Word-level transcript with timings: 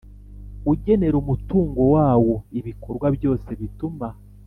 Ugenera 0.71 1.15
umutungo 1.23 1.81
wawo 1.93 2.33
ibikorwa 2.59 3.07
byose 3.17 3.49
bituma 3.59 4.07